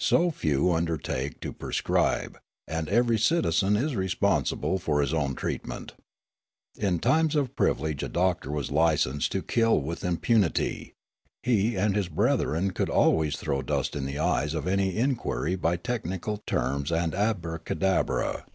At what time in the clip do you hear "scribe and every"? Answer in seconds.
1.72-3.16